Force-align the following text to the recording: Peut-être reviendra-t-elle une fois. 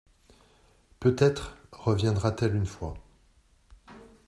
Peut-être 0.99 1.59
reviendra-t-elle 1.71 2.55
une 2.55 2.65
fois. 2.65 2.95